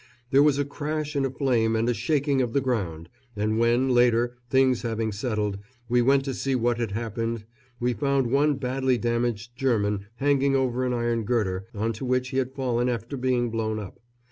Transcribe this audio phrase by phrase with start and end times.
[0.31, 3.89] There was a crash and a flame and a shaking of the ground and when,
[3.93, 7.43] later, things having settled, we went to see what had happened
[7.79, 12.37] we found one badly damaged German hanging over an iron girder on to which he
[12.37, 13.99] had fallen after being blown up.